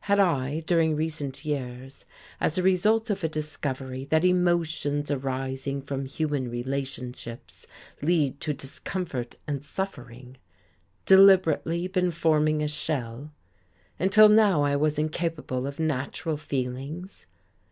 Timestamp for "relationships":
6.50-7.68